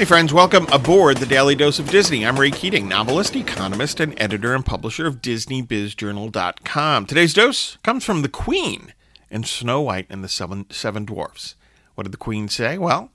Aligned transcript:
Hey, 0.00 0.06
friends, 0.06 0.32
welcome 0.32 0.66
aboard 0.72 1.18
the 1.18 1.26
Daily 1.26 1.54
Dose 1.54 1.78
of 1.78 1.90
Disney. 1.90 2.24
I'm 2.24 2.40
Ray 2.40 2.50
Keating, 2.50 2.88
novelist, 2.88 3.36
economist, 3.36 4.00
and 4.00 4.18
editor 4.18 4.54
and 4.54 4.64
publisher 4.64 5.06
of 5.06 5.20
DisneyBizJournal.com. 5.20 7.04
Today's 7.04 7.34
dose 7.34 7.76
comes 7.82 8.02
from 8.02 8.22
the 8.22 8.30
Queen 8.30 8.94
in 9.30 9.44
Snow 9.44 9.82
White 9.82 10.06
and 10.08 10.24
the 10.24 10.28
Seven, 10.30 10.64
Seven 10.70 11.04
Dwarfs. 11.04 11.54
What 11.96 12.04
did 12.04 12.12
the 12.12 12.16
Queen 12.16 12.48
say? 12.48 12.78
Well, 12.78 13.10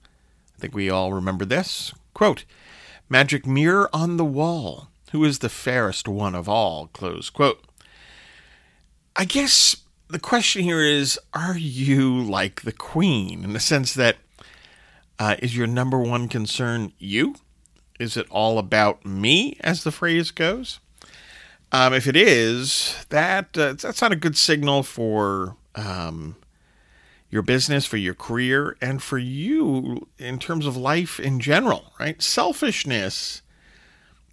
I 0.56 0.60
think 0.60 0.76
we 0.76 0.88
all 0.88 1.12
remember 1.12 1.44
this. 1.44 1.92
Quote, 2.14 2.44
Magic 3.08 3.48
mirror 3.48 3.90
on 3.92 4.16
the 4.16 4.24
wall, 4.24 4.86
who 5.10 5.24
is 5.24 5.40
the 5.40 5.48
fairest 5.48 6.06
one 6.06 6.36
of 6.36 6.48
all? 6.48 6.86
Close 6.92 7.30
quote. 7.30 7.64
I 9.16 9.24
guess 9.24 9.78
the 10.06 10.20
question 10.20 10.62
here 10.62 10.82
is 10.82 11.18
are 11.34 11.58
you 11.58 12.22
like 12.22 12.62
the 12.62 12.70
Queen 12.70 13.42
in 13.42 13.54
the 13.54 13.58
sense 13.58 13.92
that 13.94 14.18
uh, 15.18 15.36
is 15.38 15.56
your 15.56 15.66
number 15.66 15.98
one 15.98 16.28
concern 16.28 16.92
you? 16.98 17.36
Is 17.98 18.16
it 18.16 18.26
all 18.30 18.58
about 18.58 19.04
me, 19.06 19.56
as 19.60 19.84
the 19.84 19.92
phrase 19.92 20.30
goes? 20.30 20.80
Um, 21.72 21.94
if 21.94 22.06
it 22.06 22.16
is, 22.16 23.04
that 23.08 23.56
uh, 23.56 23.72
that's 23.74 24.02
not 24.02 24.12
a 24.12 24.16
good 24.16 24.36
signal 24.36 24.82
for 24.82 25.56
um, 25.74 26.36
your 27.30 27.42
business, 27.42 27.86
for 27.86 27.96
your 27.96 28.14
career, 28.14 28.76
and 28.80 29.02
for 29.02 29.18
you 29.18 30.06
in 30.18 30.38
terms 30.38 30.66
of 30.66 30.76
life 30.76 31.18
in 31.18 31.40
general. 31.40 31.92
Right? 31.98 32.22
Selfishness 32.22 33.42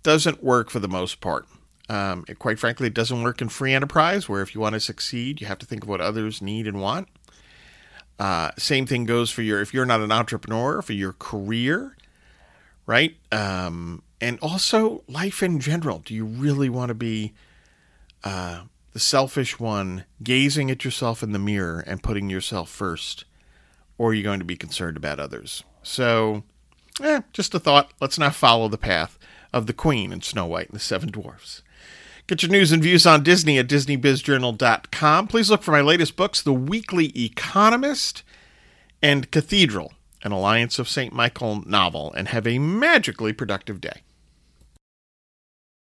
doesn't 0.04 0.44
work 0.44 0.70
for 0.70 0.80
the 0.80 0.88
most 0.88 1.22
part. 1.22 1.48
Um, 1.90 2.24
it, 2.27 2.40
quite 2.40 2.60
frankly, 2.60 2.88
it 2.88 2.94
doesn't 2.94 3.24
work 3.24 3.41
in 3.41 3.50
free 3.50 3.74
enterprise, 3.74 4.30
where 4.30 4.41
if 4.41 4.54
you 4.54 4.62
want 4.62 4.74
to 4.74 4.80
succeed, 4.80 5.41
you 5.41 5.48
have 5.48 5.60
to 5.60 5.66
think 5.66 5.84
of 5.84 5.90
what 5.90 6.02
others 6.02 6.41
need 6.41 6.68
and 6.68 6.80
want. 6.80 7.08
Uh, 8.20 8.52
same 8.58 8.85
thing 8.85 9.05
goes 9.05 9.31
for 9.31 9.41
your 9.41 9.62
if 9.62 9.73
you're 9.73 9.85
not 9.85 10.02
an 10.02 10.12
entrepreneur 10.12 10.81
for 10.81 10.94
your 10.94 11.13
career, 11.13 11.95
right? 12.85 13.16
Um, 13.32 14.04
and 14.21 14.40
also 14.40 15.04
life 15.07 15.43
in 15.43 15.60
general. 15.60 15.99
Do 15.99 16.13
you 16.13 16.26
really 16.26 16.70
want 16.70 16.90
to 16.90 16.96
be 16.96 17.34
uh, 18.23 18.63
the 18.93 18.99
selfish 18.99 19.60
one, 19.60 20.05
gazing 20.21 20.71
at 20.71 20.85
yourself 20.85 21.23
in 21.23 21.32
the 21.32 21.40
mirror 21.40 21.84
and 21.85 22.04
putting 22.04 22.29
yourself 22.29 22.70
first, 22.70 23.26
or 23.98 24.12
are 24.12 24.13
you 24.13 24.23
going 24.23 24.40
to 24.40 24.45
be 24.45 24.55
concerned 24.55 24.95
about 24.95 25.20
others? 25.20 25.63
So, 25.82 26.43
eh, 27.01 27.21
just 27.34 27.55
a 27.55 27.60
thought. 27.60 27.91
Let's 27.99 28.20
not 28.20 28.35
follow 28.35 28.70
the 28.70 28.77
path 28.77 29.18
of 29.51 29.66
the 29.66 29.73
Queen 29.73 30.13
and 30.13 30.23
Snow 30.23 30.45
White 30.45 30.68
and 30.68 30.76
the 30.76 30.79
Seven 30.79 31.10
Dwarfs. 31.10 31.63
Get 32.26 32.41
your 32.41 32.52
news 32.52 32.71
and 32.71 32.82
views 32.82 33.05
on 33.05 33.21
Disney 33.21 33.60
at 33.60 33.68
DisneyBizJournal.com. 33.68 35.27
Please 35.27 35.49
look 35.49 35.62
for 35.62 35.71
my 35.71 35.82
latest 35.82 36.16
books, 36.16 36.41
The 36.41 36.54
Weekly 36.54 37.07
Economist 37.21 38.24
and 39.02 39.29
Cathedral, 39.29 39.91
an 40.24 40.32
Alliance 40.32 40.79
of 40.79 40.88
St. 40.88 41.12
Michael 41.12 41.68
novel, 41.68 42.13
and 42.13 42.29
have 42.29 42.48
a 42.48 42.60
magically 42.60 43.34
productive 43.34 43.82
day. 43.82 44.04